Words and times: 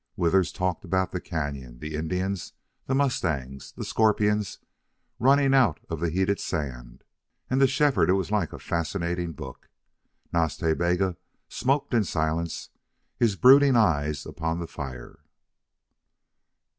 Withers 0.15 0.51
talked 0.51 0.83
about 0.83 1.11
the 1.11 1.21
cañon, 1.21 1.79
the 1.79 1.93
Indians, 1.93 2.53
the 2.87 2.95
mustangs, 2.95 3.71
the 3.73 3.85
scorpions 3.85 4.57
running 5.19 5.53
out 5.53 5.79
of 5.91 5.99
the 5.99 6.09
heated 6.09 6.39
sand; 6.39 7.03
and 7.51 7.59
to 7.61 7.67
Shefford 7.67 8.09
it 8.09 8.13
was 8.13 8.31
all 8.31 8.39
like 8.39 8.51
a 8.51 8.57
fascinating 8.57 9.31
book. 9.33 9.69
Nas 10.33 10.57
Ta 10.57 10.73
Bega 10.73 11.17
smoked 11.49 11.93
in 11.93 12.03
silence, 12.03 12.71
his 13.19 13.35
brooding 13.35 13.75
eyes 13.75 14.25
upon 14.25 14.57
the 14.57 14.65
fire. 14.65 15.19